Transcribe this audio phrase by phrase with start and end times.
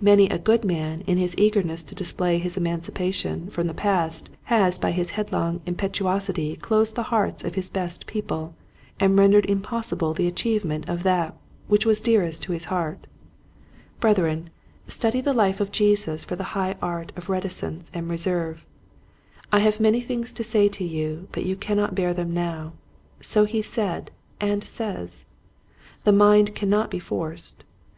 [0.00, 4.30] Many a good man in his eagerness to display his emancipa tion from the past
[4.44, 8.54] has by his headlong impetuosity closed the hearts of his best people,
[8.98, 11.36] and rendered impossible the achievement of that
[11.66, 13.06] which was dearest to his heart.
[14.00, 14.48] Brethren,
[14.86, 17.22] study the life of Jesus for the 64 Quiet Hints to Growing Preachers, high art
[17.22, 17.28] of
[17.68, 18.66] reticence and reserve."
[19.52, 22.72] I have many things to say unto you but you can not bear them now:"
[23.20, 24.10] so he said
[24.40, 25.26] and says.
[26.04, 27.64] The mind cannot be forced.